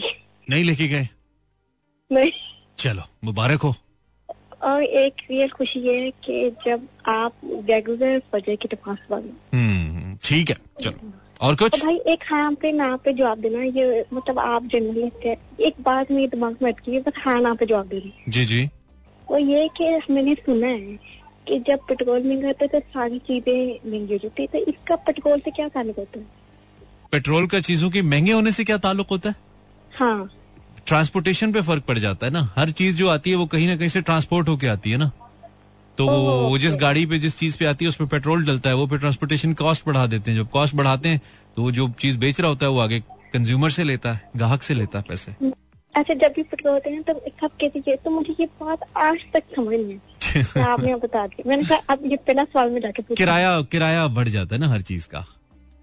[0.50, 1.08] नहीं लेके गए?
[2.10, 2.30] नहीं।
[2.78, 3.74] चलो मुबारक हो।
[4.62, 7.32] और एक रियल खुशी ये है कि जब आप
[7.70, 9.22] रेगुलर फजर की नमाज़ पढ़।
[9.54, 11.70] हम्म ठीक है चलो। और कुछ?
[11.72, 15.74] तो भाई एक हाँ पे ना पे जवाब देना ये मतलब आप जर्नलिस्ट है एक
[15.80, 18.64] बात मेरे दिमाग में अटकी है बस हाँ ना पे जवाब देना। जी जी।
[19.30, 20.98] वो ये कि मैंने सुना है
[21.48, 24.96] कि जब पेट्रोल महँगा होता है तो सारी चीज़ें महँगी हो जाती है तो इसका
[24.96, 26.26] पेट्रोल से क्या ताल्लुक होता है?
[27.12, 29.34] पेट्रोल का चीज़ों के महँगे होने से क्या ताल्लुक होता है?
[29.92, 30.28] हाँ।
[30.86, 33.76] ट्रांसपोर्टेशन पे फ़र्क पड़ जाता है ना। हर चीज़ जो आती है वो कहीं ना
[33.76, 35.10] कहीं से ट्रांसपोर्ट होके आती है ना।
[35.98, 38.86] तो वो जिस गाड़ी पे जिस चीज़ पे आती है उसमें पेट्रोल डलता है वो
[38.86, 41.20] फिर ट्रांसपोर्टेशन कॉस्ट बढ़ा देते हैं। जब कॉस्ट बढ़ाते हैं
[41.56, 43.00] तो वो जो चीज़ बेच रहा होता है वो आगे
[43.32, 45.32] कंज्यूमर से लेता है ग्राहक से लेता है पैसे।
[45.94, 49.18] अच्छा जब भी पेट्रोल होते हैं तो सब कहती है तो मुझे ये बात आज
[49.34, 53.60] तक समझ नहीं आपने बता दिया मैंने कहा अब ये पहला सवाल में जाके किराया
[53.72, 55.24] किराया बढ़ जाता है ना हर चीज़ का।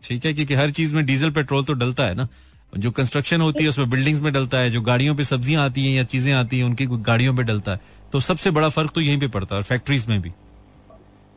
[0.03, 2.27] ठीक है क्योंकि हर चीज़ में डीजल पेट्रोल तो डलता है ना।
[2.73, 5.95] जो कंस्ट्रक्शन होती है उसमें बिल्डिंग्स में डलता है जो गाड़ियों पे सब्ज़ियाँ आती हैं
[5.95, 7.79] या चीज़ें आती हैं उनकी गाड़ियों पे डलता है।
[8.13, 10.31] तो सबसे बड़ा फ़र्क तो यहीं पे पड़ता है फैक्ट्रीज में भी।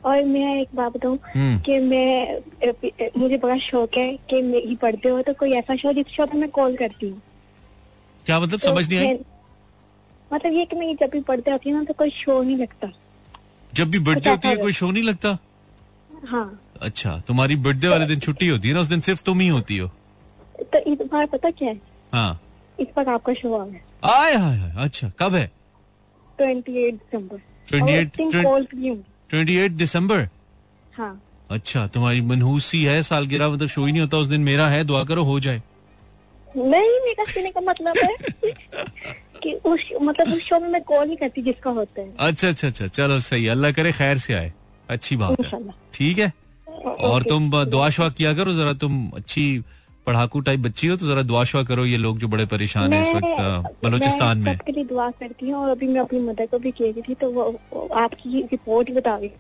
[0.05, 2.39] और मैं एक बात बताऊँ हम्म। कि मैं
[3.19, 6.39] मुझे बड़ा शौक है कि मेरी पढ़ते हो तो कोई ऐसा शो जिस शो पे
[6.39, 7.21] मैं कॉल करती हूँ।
[8.27, 9.19] क्या मतलब तो समझ नहीं आई?
[10.33, 12.91] मतलब ये कि मैं जब भी पढ़ते होती हूँ ना तो कोई शो नहीं लगता।
[13.75, 15.37] जब भी बर्थडे होती है कोई शो नहीं लगता?
[16.27, 19.49] हाँ। अच्छा तुम्हारी बर्थडे वाले दिन छुट्टी होती है ना उस दिन सिर्फ़ तुम ही
[19.49, 19.91] होती हो?
[20.73, 21.81] तो इस बार पता क्या है?
[22.13, 22.41] हाँ।
[22.81, 25.51] इस बार आपका शो आ गया। आय हाय हाय अच्छा कब है?
[26.39, 27.41] Twenty eight December
[29.31, 30.29] twenty eight December?
[30.97, 31.21] हाँ।
[31.51, 35.03] अच्छा तुम्हारी मनहूसी है सालगिरह मतलब शो ही नहीं होता उस दिन मेरा है दुआ
[35.05, 35.63] करो हो जाए।
[36.57, 38.53] नहीं मेरा कहने का मतलब है
[39.43, 42.69] कि उस मतलब उस शो में मैं कॉल ही करती जिसका होता है। अच्छा अच्छा
[42.69, 44.53] अच्छा चलो सही अल्लाह करे खैर से आए।
[44.91, 45.61] अच्छी बात है।
[45.95, 46.33] ठीक है?
[46.85, 49.45] और तुम दुआ शुआ किया करो जरा तुम अच्छी
[50.07, 53.01] पढ़ाकू टाइप बच्ची हो तो जरा दुआ शुआ करो ये लोग जो बड़े परेशान है
[53.03, 56.59] इस वक्त बलोचिस्तान में। सबके लिए दुआ करती हूँ और अभी मैं अपनी मदर को
[56.59, 57.45] भी कह रही थी तो वो,
[57.97, 59.31] आपकी रिपोर्ट बता रही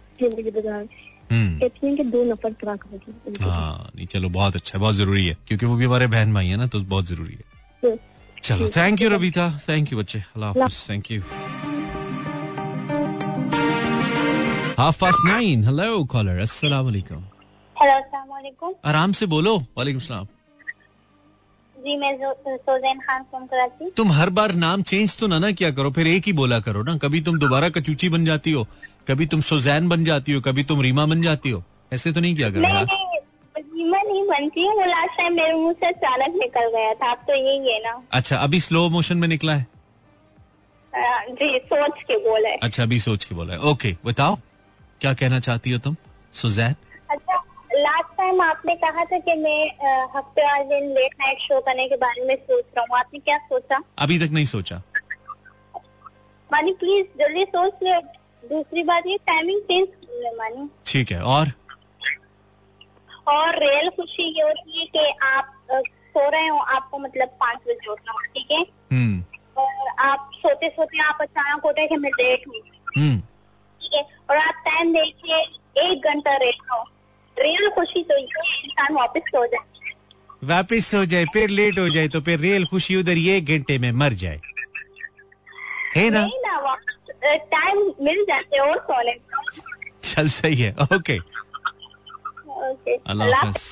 [1.30, 5.26] हम्म। कहती हैं कि दो नफर करा करोगी हाँ। नहीं चलो बहुत अच्छा बहुत ज़रूरी
[5.26, 7.38] है क्योंकि वो भी हमारे बहन भाई है ना तो बहुत ज़रूरी
[7.82, 7.96] है।
[8.42, 9.08] चलो thank you.
[9.10, 11.20] Rabita thank you बच्चे अल्लाह हाफिज thank you
[14.78, 17.22] half past nine hello caller अस्सलाम वालेकुम।
[17.76, 20.26] हेलो अस्सलाम वालेकुम। आराम से बोलो वालेकुम सलाम।
[21.84, 25.70] जी मैं सोजैन खान फ़ोन कराची तुम हर बार नाम चेंज तो ना ना क्या
[25.70, 28.66] करो फिर एक ही बोला करो ना। कभी तुम दोबारा कचूची बन जाती हो
[29.08, 32.34] कभी तुम सुजैन बन जाती हो कभी तुम रीमा बन जाती हो। ऐसे तो नहीं
[32.36, 32.84] किया करो नहीं हाँ?
[32.84, 37.10] नहीं रीमा नहीं बनती है। वो लास्ट टाइम मेरे मुँह से अचानक निकल गया था।
[37.12, 39.66] अब तो यही है ना। अच्छा अभी स्लो मोशन में निकला है?
[41.30, 44.38] जी सोच के बोला है। अच्छा अभी सोच के बोला है। ओके बताओ
[45.00, 45.96] क्या कहना चाहती हो तुम
[46.34, 46.74] सुजैन?
[47.10, 47.42] अच्छा
[47.74, 49.66] लास्ट टाइम आपने कहा था कि मैं
[50.16, 53.38] हफ़्ते वाले दिन लेट नाइट शो करने के बारे में सोच रहा हूँ। आपने क्या
[53.38, 53.80] सोचा?
[53.98, 54.82] अभी तक नहीं सोचा।
[56.52, 58.00] मानी प्लीज़ जल्दी सोच ले।
[58.48, 61.52] दूसरी बात ये टाइमिंग चेंज कर मानी। ठीक है और?
[63.28, 67.90] और रियल खुशी ये होती है कि आप सो रहे हो आपको मतलब पाँच बजे
[67.90, 68.62] उठना हो ठीक है?
[68.92, 69.24] हम्म।
[69.56, 72.54] और आप सोते सोते आप अचानक होते हैं कि मैं लेट हूँ।
[72.98, 74.02] हम्म। ठीक है?
[74.30, 75.36] और आप टाइम देखिए
[75.90, 76.84] एक घंटा रेट हो।
[77.38, 79.72] रियल खुशी तो इंसान वापस सो जाए।
[80.44, 83.90] वापिस हो जाए फिर लेट हो जाए तो फिर रियल खुशी उधर ये घंटे में
[83.94, 84.40] मर जाए।
[85.96, 86.20] है ना?
[86.20, 89.42] नहीं ना वापस टाइम मिल जाते और सोने। का
[90.04, 91.18] चल सही है। ओके
[92.64, 93.62] ओके अल्लाह हाफिज।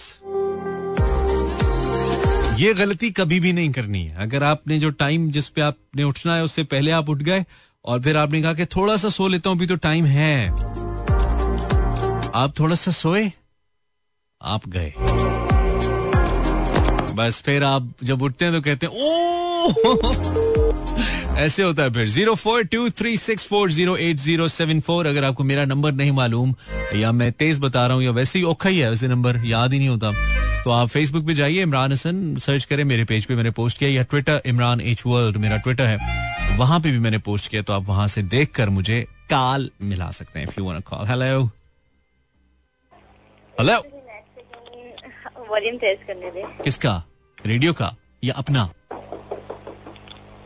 [2.61, 6.37] ये गलती कभी भी नहीं करनी है। अगर आपने जो टाइम जिस पे आपने उठना
[6.37, 7.45] है उससे पहले आप उठ गए
[7.85, 10.49] और फिर आपने कहा कि थोड़ा सा सो लेता हूँ अभी तो टाइम है।
[12.35, 13.31] आप थोड़ा सा सोए?
[14.45, 14.93] आप गए।
[17.17, 18.97] बस फिर आप जब उठते हैं तो कहते हैं ओ
[21.39, 25.07] ऐसे होता है फिर। Zero four two three six four zero eight zero seven four.
[25.07, 26.55] अगर आपको मेरा नंबर नहीं मालूम,
[26.97, 29.73] या मैं तेज बता रहा हूँ, या वैसे ही औखा ही है, वैसे नंबर याद
[29.73, 30.13] ही नहीं होता
[30.65, 33.91] तो आप फेसबुक पे जाइए, इमरान हसन सर्च करें, मेरे पेज पे मैंने पोस्ट किया,
[33.91, 37.73] या ट्विटर इमरान एच वर्ल्ड मेरा ट्विटर है, वहाँ पे भी मैंने पोस्ट किया तो
[37.73, 39.01] आप वहाँ से देख कर मुझे
[39.31, 41.45] काल मिला सकते हैं if you want call hello
[43.57, 44.02] hello
[45.53, 47.03] volume तेज करने दे किसका?
[47.39, 47.95] रेडियो का?
[48.25, 48.65] या अपना?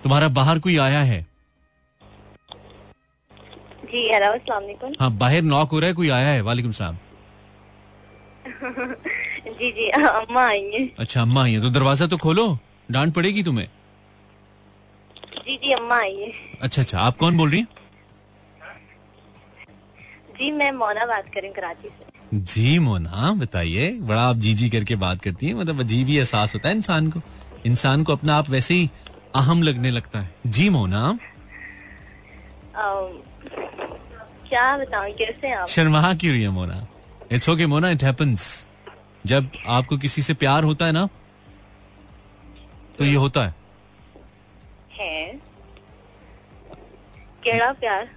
[0.02, 1.20] तुम्हारा बाहर कोई आया है?
[3.90, 6.40] जी हेलो अस्सलाम हाँ बाहर नॉक हो रहा है कोई आया है?
[6.42, 6.96] वालेकुम सलाम।
[9.58, 12.46] जी जी अम्मा आई हैं। अच्छा अम्मा आई है तो दरवाज़ा तो खोलो
[12.90, 13.68] डांट पड़ेगी तुम्हें?
[15.46, 17.68] जी जी अम्मा आई है। अच्छा अच्छा आप कौन बोल रही हैं?
[20.38, 24.96] जी मैं मोना बात करी कराची से। जी मोना बताइए। बड़ा आप जी जी करके
[24.96, 27.20] बात करती हैं मतलब अजीब ही एहसास होता है इंसान को।
[27.66, 28.90] इंसान को अपना आप वैसे ही
[29.36, 31.18] अहम लगने लगता है। जी मोना।
[34.48, 35.68] क्या बताऊँ कैसे आप?
[35.68, 36.86] शर्मा क्यों रही है Mona?
[37.32, 38.66] It's okay Mona it happens
[39.26, 41.08] जब आपको किसी से प्यार होता है ना
[42.98, 43.54] तो ये होता है।
[44.92, 45.38] हैं।
[47.44, 48.08] केड़ा प्यार?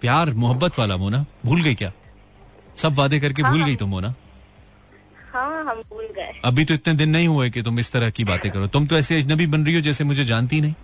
[0.00, 1.92] प्यार मोहब्बत वाला मोना। भूल गई क्या?
[2.76, 4.14] सब वादे करके भूल गई तुम मोना
[5.32, 8.24] हाँ हम भूल गए। अभी तो इतने दिन नहीं हुए कि तुम इस तरह की
[8.24, 10.74] बातें करो। तुम तो ऐसे अजनबी बन रही हो जैसे मुझे जानती नहीं।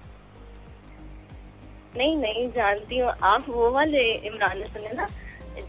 [1.97, 4.59] नहीं नहीं जानती हूँ। आप वो वाले इमरान
[4.97, 5.07] ना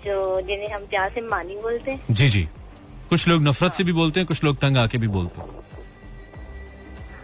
[0.05, 2.47] जो जिन्हें हम प्यार से मानी बोलते हैं। जी जी।
[3.09, 5.47] कुछ लोग नफरत हाँ। से भी बोलते हैं कुछ लोग तंग आके भी बोलते हैं।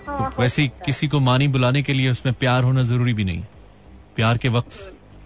[0.07, 3.23] हाँ, तो वैसे ही किसी को मानी बुलाने के लिए उसमें प्यार होना ज़रूरी भी
[3.23, 3.43] नहीं।
[4.15, 4.79] प्यार के वक्त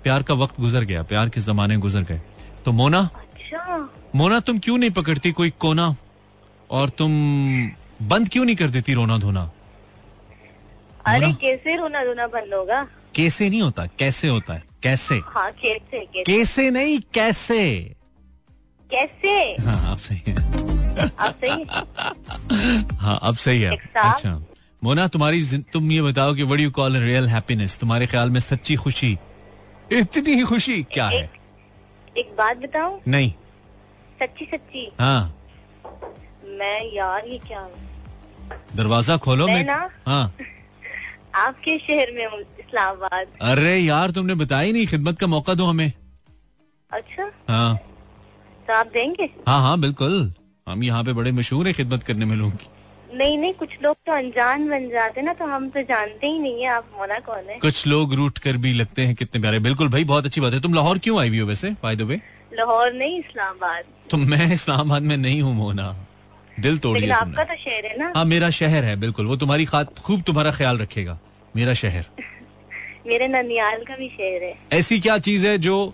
[0.03, 2.21] प्यार का वक्त गुजर गया प्यार के जमाने गुजर गए।
[2.65, 3.09] तो मोना
[3.53, 5.95] अच्छा। मोना तुम क्यों नहीं पकड़ती कोई कोना?
[6.71, 7.11] और तुम
[8.01, 9.51] बंद क्यों नहीं कर देती रोना धोना?
[11.05, 12.87] अरे कैसे रोना धोना बंद होगा?
[13.15, 13.85] कैसे नहीं होता?
[13.85, 14.63] कैसे होता है?
[14.83, 15.15] कैसे?
[15.15, 16.23] हाँ कैसे कैसे?
[16.23, 17.95] कैसे नहीं कैसे?
[18.91, 19.57] कैसे?
[19.61, 20.35] हाँ आप सही है।
[21.19, 21.65] आप सही
[22.95, 23.19] हाँ?
[23.23, 24.45] अब सही है। अच्छा।
[24.83, 25.41] मोना तुम्हारी
[25.73, 29.17] तुम ये बताओ कि what you call real happiness तुम्हारे ख्याल में सच्ची खुशी?
[29.91, 31.23] इतनी खुशी क्या एक, है?
[31.23, 33.01] एक एक बात बताऊँ?
[33.07, 33.33] नहीं।
[34.23, 35.33] सच्ची सच्ची। हाँ।
[36.59, 37.67] मैं यार ये क्या?
[38.75, 40.33] दरवाज़ा खोलो मैं ना हाँ।
[41.35, 45.65] आपके शहर में हूँ इस्लामाबाद। अरे यार तुमने बताया ही नहीं खिदमत का मौका दो
[45.65, 45.91] हमें।
[46.91, 47.31] अच्छा?
[47.49, 47.75] हाँ।
[48.67, 49.29] तो आप देंगे?
[49.47, 50.33] हाँ हाँ बिल्कुल।
[50.67, 52.67] हम यहाँ पे बड़े मशहूर है खिदमत करने में लोगों की।
[53.17, 56.39] नहीं नहीं कुछ लोग तो अनजान बन जाते हैं ना तो हम तो जानते ही
[56.39, 57.57] नहीं है आप मोना कौन है?
[57.59, 60.61] कुछ लोग रूट कर भी लगते हैं कितने प्यारे। बिल्कुल भाई बहुत अच्छी बात है।
[60.61, 62.21] तुम लाहौर क्यों आई हुई हो वैसे बाय द वे
[62.57, 65.95] लाहौर नहीं इस्लामाबाद। तो मैं इस्लामाबाद में नहीं हूँ मोना।
[66.59, 68.11] दिल तोड़ लिया आपका तो शहर है ना?
[68.15, 71.17] हाँ मेरा शहर है बिल्कुल। वो तुम्हारी खात खूब तुम्हारा ख्याल रखेगा।
[71.55, 72.05] मेरा शहर।
[73.07, 75.93] मेरे ननियाल का भी शहर है। ऐसी क्या चीज़ है जो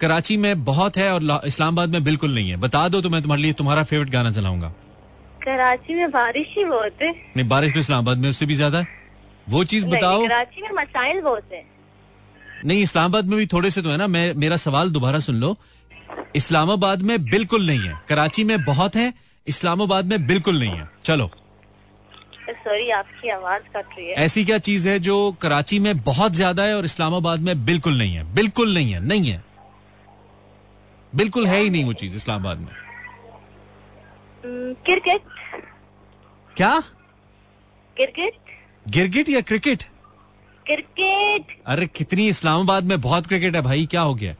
[0.00, 2.56] कराची में बहुत है और इस्लामाबाद में बिल्कुल नहीं है?
[2.56, 4.72] बता दो तो मैं तुम्हारे लिए तुम्हारा फेवरेट गाना चलाऊँगा।
[5.44, 8.86] कराची में बारिश ही बहुत है। नहीं बारिश तो इस्लामाबाद में उससे भी ज़्यादा है।
[9.48, 11.64] वो चीज़ बताओ। कराची में मसाइल बहुत है।
[12.64, 15.56] नहीं इस्लामाबाद में भी थोड़े से तो है ना। मैं मेरा सवाल दोबारा सुन लो।
[16.36, 19.12] इस्लामाबाद में बिल्कुल नहीं है। कराची में बहुत है
[19.46, 21.30] इस्लामाबाद में बिल्कुल नहीं है। चलो।
[22.50, 26.62] सॉरी आपकी आवाज़ कट रही है। ऐसी क्या चीज़ है जो कराची में बहुत ज़्यादा
[26.62, 28.34] है और इस्लामाबाद में बिल्कुल नहीं है?
[28.34, 29.44] बिल्कुल नहीं है नहीं है।
[31.14, 32.72] बिल्कुल है ही नहीं वो चीज़ इस्लामाबाद में।
[34.44, 35.20] हम्म, क्रिकेट।
[36.56, 36.80] क्या?
[37.96, 38.34] क्रिकेट।
[38.88, 39.82] गिरगिट या क्रिकेट?
[40.66, 44.34] क्रिकेट। अरे कितनी इस्लामाबाद में बहुत क्रिकेट है भाई क्या हो गया?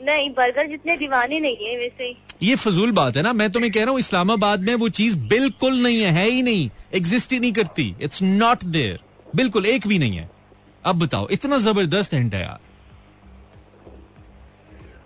[0.00, 3.72] नहीं बर्गर जितने दीवाने नहीं है वैसे। ही ये फजूल बात है ना मैं तुम्हें
[3.72, 7.40] कह रहा हूँ इस्लामाबाद में वो चीज़ बिल्कुल नहीं है है ही नहीं एग्जिस्ट ही
[7.40, 8.98] नहीं करती इट्स नॉट देयर
[9.36, 10.28] बिल्कुल एक भी नहीं है।
[10.84, 12.58] अब बताओ इतना ज़बरदस्त हिंट है यार।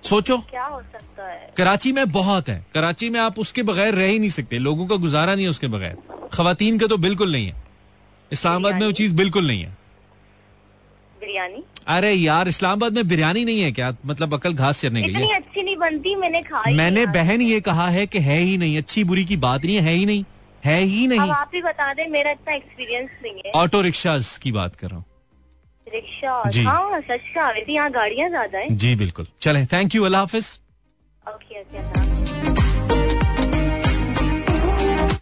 [0.03, 1.53] सोचो। क्या हो सकता है?
[1.57, 4.97] कराची में बहुत है कराची में आप उसके बगैर रह ही नहीं सकते लोगों का
[4.97, 5.97] गुजारा नहीं है उसके बगैर।
[6.33, 7.63] खातन का तो बिल्कुल नहीं है
[8.33, 9.77] इस्लामाबाद में वो चीज़ बिल्कुल नहीं है।
[11.25, 13.95] बिरयानी। अरे यार इस्लामाबाद में बिरयानी नहीं है क्या?
[14.07, 17.61] मतलब अकल घास चरने के इतनी लिए। अच्छी नहीं बनती मैंने खाई मैंने बहन ये
[17.63, 20.25] कहा है कि है ही नहीं अच्छी बुरी की बात नहीं है, है नहीं
[20.65, 24.19] है ही अब नहीं। आप ही बता दें मेरा इतना एक्सपीरियंस नहीं है। ऑटो रिक्शा
[24.43, 25.05] की बात कर रहा हूँ।
[25.87, 30.21] रिक्शा जी। हाँ सच का यहाँ गाड़ियाँ ज़्यादा है। जी बिल्कुल। चले थैंक यू अल्लाह
[30.21, 30.59] हाफिज।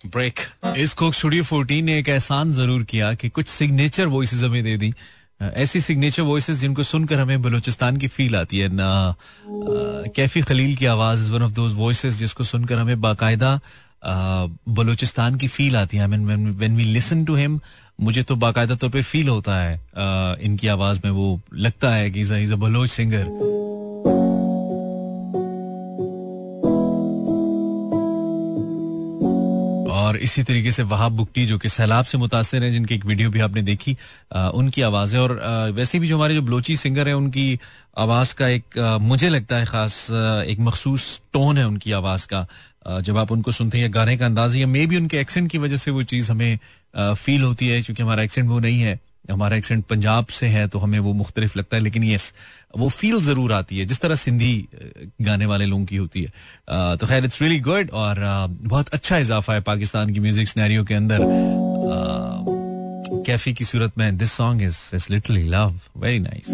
[0.07, 0.41] ब्रेक
[0.77, 4.77] इस कोक स्टूडियो 14 ने एक एहसान ज़रूर किया कि कुछ सिग्नेचर वॉइसेस हमें दे
[4.77, 4.93] दी।
[5.43, 9.15] ऐसी सिग्नेचर वॉइसेस जिनको सुनकर हमें बलूचिस्तान की फील आती है। ना
[10.17, 13.59] कैफी खलील की आवाज़ is one of those voices जिसको सुनकर हमें बाकायदा
[14.69, 17.61] बलूचिस्तान की फील आती है। When we listen to him
[18.01, 19.81] मुझे तो बाकायदा तौर पे फील होता है।
[20.43, 23.27] इनकी आवाज़ में वो लगता है कि इज़ अ बलोच सिंगर
[30.13, 33.31] और इसी तरीके से वहाब बुकटी जो कि सैलाब से मुतासर हैं जिनकी एक वीडियो
[33.31, 33.97] भी आपने देखी
[34.33, 37.59] आ, उनकी आवाज़ है। और आ, वैसे भी जो हमारे जो बलोची सिंगर हैं उनकी
[37.99, 40.07] आवाज़ का एक आ, मुझे लगता है खास
[40.49, 42.47] एक मखसूस टोन है उनकी आवाज़ का।
[43.01, 45.77] जब आप उनको सुनते हैं गाने का अंदाज या मे भी उनके एक्सेंट की वजह
[45.77, 46.59] से वो चीज़ हमें
[46.97, 48.99] फील होती है क्योंकि हमारा एक्सेंट वो नहीं है।
[49.31, 52.33] हमारा एक्सेंट पंजाब से है तो हमें वो मुख्तलिफ़ लगता है लेकिन यस
[52.79, 54.55] वो फील ज़रूर आती है। जिस तरह सिंधी
[55.23, 58.17] गाने वाले लोगों की होती है। तो खैर इट्स रियली गुड और
[58.63, 61.19] बहुत अच्छा इजाफा है पाकिस्तान की म्यूज़िक सिनेरियो के अंदर।
[63.27, 66.47] कैफी की सूरत में this song is is literally love very nice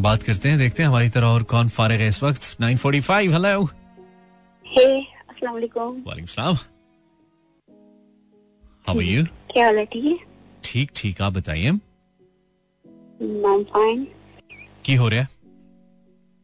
[0.00, 3.64] बात करते हैं देखते हैं हमारी तरह और कौन फारिग है इस वक्त। 945 हेलो
[4.66, 6.54] हे अस्सलाम वालेकुम। वालेकुम सलाम।
[8.86, 10.29] हाउ आर यू क्या हाल है ठीक है?
[10.64, 11.72] ठीक ठीक आप बताइए।
[14.84, 15.28] की हो रहा है?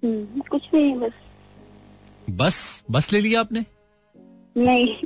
[0.03, 1.13] हम्म, कुछ नहीं बस।
[2.31, 2.85] बस?
[2.91, 3.65] बस ले लिया आपने?
[4.57, 4.97] नहीं।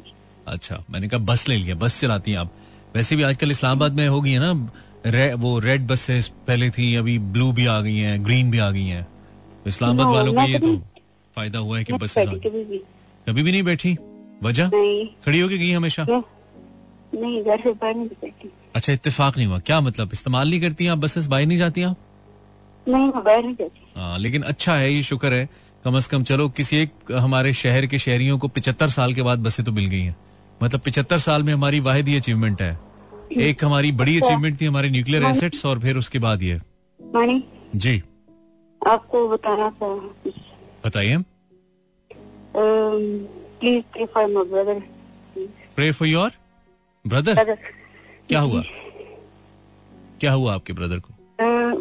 [0.46, 2.54] अच्छा मैंने कहा बस ले लिया बस चलाती हैं आप।
[2.96, 4.70] वैसे भी आजकल इस्लामाबाद में हो गई है ना
[5.06, 8.70] रे, वो रेड बसेस पहले थी अभी ब्लू भी आ गई हैं ग्रीन भी आ
[8.70, 9.04] गई हैं।
[9.64, 10.76] तो इस्लामाबाद वालों को ये तो
[11.36, 13.96] फ़ायदा हुआ है कि बसेस कभी भी। नहीं बैठी?
[14.42, 14.68] वजह?
[15.24, 16.06] खड़ी होके गई हमेशा?
[17.12, 20.10] नहीं घर से बाहर नहीं बैठी अच्छा इत्तेफाक नहीं हुआ। क्या मतलब?
[20.12, 21.26] इस्तेमाल नहीं करती आप बसेस?
[21.26, 21.96] बाहर नहीं जाती आप?
[22.86, 25.48] नहीं बाहर नहीं बैठी हाँ लेकिन अच्छा है ये शुक्र है।
[25.84, 29.38] कम से कम चलो किसी एक हमारे शहर के शहरियों को पिछहत्तर साल के बाद
[29.38, 30.16] बसें तो मिल गई हैं।
[30.62, 32.78] मतलब पिछहत्तर साल में हमारी वाहिद ही अचीवमेंट है।
[33.40, 36.60] एक हमारी बड़ी अचीवमेंट थी हमारे न्यूक्लियर एसेट्स और फिर उसके बाद ये।
[37.76, 38.02] जी।
[38.80, 39.94] आपको बताना था
[40.84, 41.16] बताइए।
[42.56, 44.82] Please pray for my brother
[45.76, 46.30] pray for your
[47.04, 47.54] brother
[48.28, 48.62] क्या हुआ?
[50.20, 51.14] क्या हुआ आपके ब्रदर को?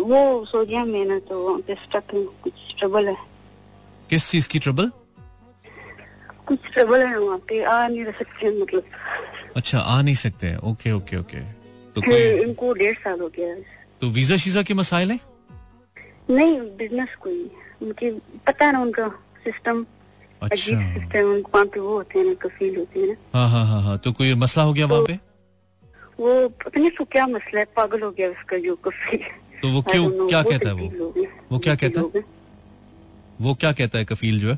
[0.10, 1.62] वो सोजिया में ना तो
[2.44, 3.16] कुछ ट्रबल है।
[4.10, 4.92] किस चीज़ की ट्रबल
[6.48, 8.84] कुछ ट्रबल है वहाँ पे आ नहीं रह सकते मतलब।
[9.56, 11.42] अच्छा आ नहीं सकते हैं। ओके ओके ओके
[11.96, 13.56] तो कोई इनको डेढ़ साल हो गया
[14.02, 15.20] तो वीज़ा शीजा के मसाइल है?
[16.30, 17.40] नहीं बिज़नेस कोई
[17.84, 18.12] मुझे
[18.48, 19.08] पता है ना उनका
[19.44, 19.86] सिस्टम
[20.42, 23.82] अच्छा। सिस्टम वहाँ पे वो होते हैं ना कफील होते हैं ना हाँ हाँ हाँ
[23.84, 25.14] हाँ तो कोई मसला हो गया वहाँ पे?
[26.20, 29.24] वो पता नहीं क्या मसला है पागल हो गया उसका जो कफील
[29.62, 31.26] तो वो क्यों know, क्या कहता है वो?
[31.52, 32.24] वो क्या कहता है?
[33.42, 34.58] वो क्या कहता है कफील जो है?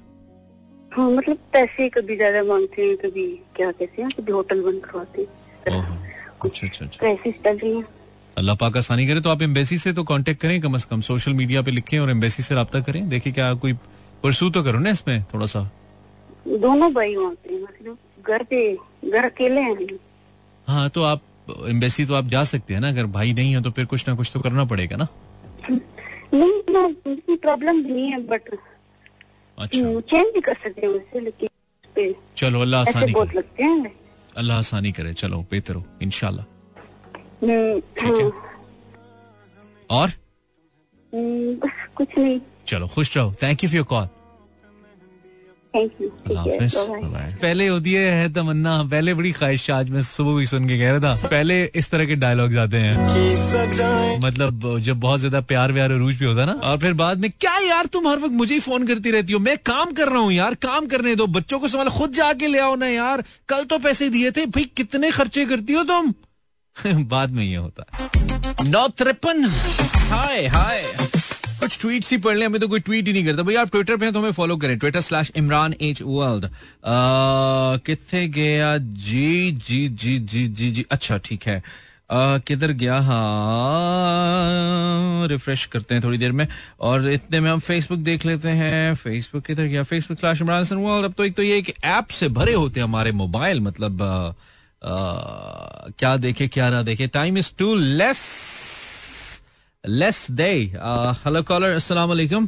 [0.91, 5.22] हाँ मतलब पैसे कभी ज़्यादा मांगते हैं कभी क्या कहते हैं कभी होटल बंद करवाते
[5.22, 5.82] हैं।
[6.44, 7.84] अच्छा अच्छा अच्छा। चल रही है।
[8.38, 11.34] अल्लाह पाक आसानी करे तो आप एम्बेसी से तो कांटेक्ट करें कम से कम सोशल
[11.34, 13.74] मीडिया पे लिखें और एम्बेसी से रब्ता करें देखिए क्या कोई
[14.24, 15.62] परसू तो करो ना इसमें थोड़ा सा।
[16.48, 18.60] दोनों भाई मतलब घर पे
[19.06, 19.88] घर अकेले हैं।
[20.68, 21.22] हाँ तो आप
[21.68, 24.16] एम्बेसी तो आप जा सकते हैं ना अगर भाई नहीं है तो फिर कुछ ना
[24.16, 25.08] कुछ तो करना पड़ेगा ना।
[26.34, 28.50] नहीं प्रॉब्लम नहीं है बट
[29.58, 33.96] अच्छा। चेंज भी कर सकते हैं उससे लेकिन चलो अल्लाह आसानी बहुत लगते हैं।
[34.38, 36.46] अल्लाह आसानी करे चलो बेहतर हो इनशाला
[37.44, 38.32] हम्म, है।
[39.90, 40.10] और?
[41.14, 44.08] हम्म, कुछ नहीं। चलो खुश रहो। Thank you for your call.
[47.41, 51.00] पहले होती है, तमन्ना पहले बड़ी ख्वाहिश आज मैं सुबह भी सुन के कह रहा
[51.00, 56.17] था। पहले इस तरह के डायलॉग आते हैं। मतलब जब बहुत ज़्यादा प्यार व्यार अरूज
[56.17, 58.60] भी होता है ना और फिर बाद में क्या यार तुम हर वक्त मुझे ही
[58.60, 59.39] फ़ोन करती रहती हो?
[59.39, 62.60] मैं काम कर रहा हूँ यार काम करने दो। बच्चों को संभाल खुद जाके ले
[62.60, 66.13] आओ ना यार। कल तो पैसे दिए थे। भाई कितने खर्चे करती हो तुम?
[67.08, 69.45] बाद में ये होता है। नौ तिरपन।
[70.12, 70.84] हाय हाय।
[71.62, 73.97] कुछ ट्वीट ही पढ़ ले हमें तो कोई ट्वीट ही नहीं करता। भैया आप ट्विटर
[73.97, 76.47] पे हैं तो हमें फॉलो करें। Twitter slash Imran H world
[77.86, 78.78] कितने गया?
[78.78, 81.62] जी जी जी जी जी जी। अच्छा ठीक है।
[82.47, 82.95] किधर गया?
[83.00, 83.28] हाँ
[85.28, 86.47] रिफ्रेश करते हैं थोड़ी देर में।
[86.80, 89.84] और इतने में हम फेसबुक देख लेते हैं। फेसबुक किधर गया?
[89.84, 92.88] Facebook slash Imran Hasan world अब तो एक तो ये ऐप से भरे होते हैं
[92.88, 94.34] हमारे मोबाइल मतलब अ,
[96.00, 98.19] क्या देखे क्या ना देखे। Time is too less
[99.84, 100.52] less day
[101.24, 102.48] hello caller अस्सलाम वालेकुम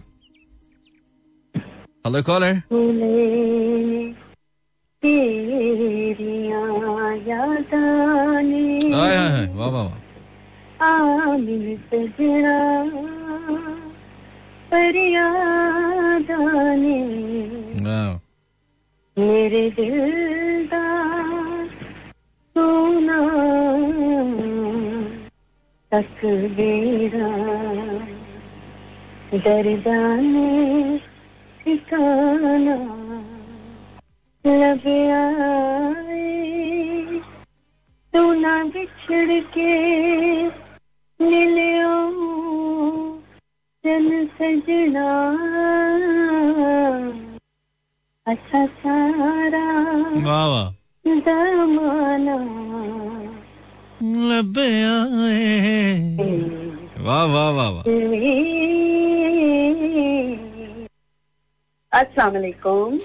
[2.06, 4.12] हेलो कॉलर फूले
[5.04, 10.02] तेरियाँ यादाने हाय हाय हाय वाह वाह वाह
[10.88, 12.58] आमिर सजना
[14.72, 17.00] पर यादाने
[17.84, 18.20] वाह।
[19.18, 21.68] मेरे दिलदार
[22.56, 23.20] सोना
[25.94, 27.28] तकबीरा
[29.34, 30.50] दर्दाने
[31.60, 32.78] ठिकाना
[34.46, 36.32] लब आए।
[38.14, 39.74] तू ना बिछड़ के
[41.20, 41.96] मिलियो
[43.84, 45.08] जन सजना।
[48.28, 49.66] अच्छा सारा
[50.26, 50.74] वाह वाह।
[51.08, 52.38] जमाना।
[54.04, 55.92] लब आए
[57.00, 57.84] वाह वाह वाह वाह।
[61.92, 62.98] अस्सलाम वालेकुम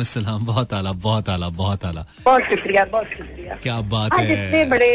[0.00, 4.64] अस्सलाम। बहुत आला बहुत आला बहुत आला। बहुत शुक्रिया बहुत शुक्रिया। क्या बात आज इतने
[4.66, 4.92] बड़े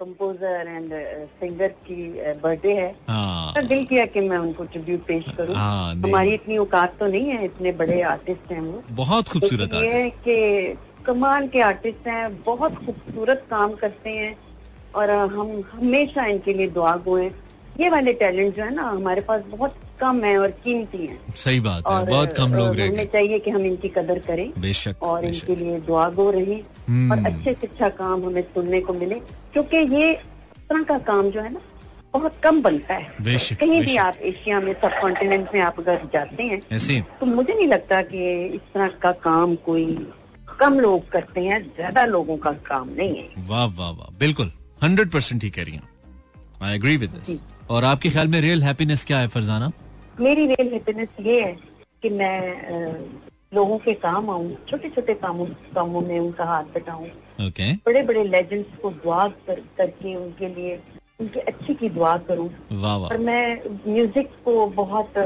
[0.00, 0.90] कंपोजर एंड
[1.38, 2.10] सिंगर की
[2.42, 6.58] बर्थडे है। हाँ। तो दिल किया कि मैं उनको ट्रिब्यूट पेश करूँ। हाँ, हमारी इतनी
[6.58, 10.36] औकात तो नहीं है इतने बड़े आर्टिस्ट हैं वो। बहुत खूबसूरत ये है कि
[11.06, 14.36] कमाल के आर्टिस्ट हैं बहुत खूबसूरत काम करते हैं
[14.94, 17.34] और हम हमेशा इनके लिए दुआ गो हैं।
[17.80, 21.60] ये वाले टैलेंट जो है ना हमारे पास बहुत कम है और कीमती हैं। सही
[21.60, 25.02] बात और है बहुत कम लोग रह हमें चाहिए कि हम इनकी कदर करें बेशक
[25.02, 28.80] और बेशक। इनके लिए दुआ गो रहें हम्म। और अच्छे से अच्छा काम हमें सुनने
[28.80, 29.18] को मिले
[29.52, 30.12] क्योंकि ये
[30.70, 31.60] तरह का काम जो है ना
[32.12, 35.78] बहुत कम बनता है। बेशक, कहीं बेशक। भी आप एशिया में सब कॉन्टिनेंट में आप
[35.80, 36.60] अगर जाते हैं
[37.20, 39.86] तो मुझे नहीं लगता कि इस तरह का काम कोई
[40.58, 44.50] कम लोग करते हैं ज़्यादा लोगों का काम नहीं है। वाह वाह वाह। बिल्कुल
[44.82, 45.88] हंड्रेड परसेंट ही कह रही हैं
[46.62, 47.40] आई एग्री विद दिस
[47.70, 49.72] और आपके ख्याल में रियल हैप्पीनेस क्या है फरजाना?
[50.20, 51.52] मेरी रियल हैप्पीनेस ये है
[52.02, 52.36] कि मैं
[53.54, 57.06] लोगों के काम आऊँ छोटे छोटे कामों कामों में उनका हाथ बटाऊं।
[57.46, 60.80] ओके बड़े बड़े लेजेंड्स को दुआ कर, करके उनके लिए
[61.20, 63.44] उनके अच्छे की दुआ करूँ। वाह वाह। और मैं
[63.86, 65.18] म्यूज़िक को बहुत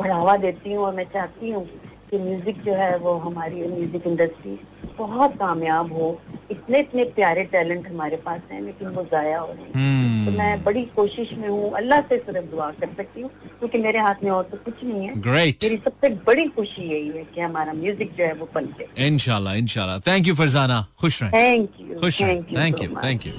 [0.00, 1.66] बढ़ावा देती हूँ और मैं चाहती हूँ
[2.14, 4.58] कि म्यूज़िक जो है वो हमारी म्यूज़िक इंडस्ट्री
[4.98, 6.08] बहुत कामयाब हो।
[6.50, 10.62] इतने इतने प्यारे टैलेंट हमारे पास हैं लेकिन वो जाया हो रहे हैं तो मैं
[10.64, 14.30] बड़ी कोशिश में हूँ अल्लाह से सिर्फ़ दुआ कर सकती हूँ क्योंकि मेरे हाथ में
[14.30, 18.14] और तो कुछ नहीं है। ग्रेट मेरी सबसे बड़ी खुशी यही है कि हमारा म्यूज़िक
[18.18, 22.42] जो है वो पनपे इनशाला इनशाला थैंक यू फरजाना खुश रहें। थैंक यू खुश रहें।
[22.44, 23.32] Thank you thank you thank you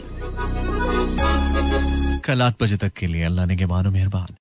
[2.27, 4.27] कल आठ बजे तक के लिए अल्लाह ने के मानो मेहरबान।